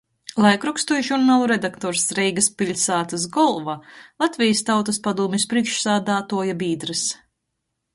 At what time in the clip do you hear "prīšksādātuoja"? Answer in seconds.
5.55-6.63